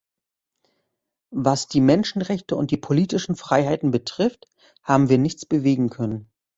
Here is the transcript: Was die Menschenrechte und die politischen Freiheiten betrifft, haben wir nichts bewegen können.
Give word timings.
Was 1.29 1.67
die 1.67 1.79
Menschenrechte 1.79 2.55
und 2.55 2.71
die 2.71 2.77
politischen 2.77 3.35
Freiheiten 3.35 3.91
betrifft, 3.91 4.47
haben 4.81 5.09
wir 5.09 5.19
nichts 5.19 5.45
bewegen 5.45 5.91
können. 5.91 6.31